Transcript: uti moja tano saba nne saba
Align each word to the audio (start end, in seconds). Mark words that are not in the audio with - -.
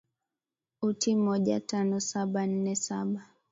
uti 0.81 1.15
moja 1.15 1.59
tano 1.59 1.95
saba 1.99 2.47
nne 2.47 2.75
saba 2.75 3.21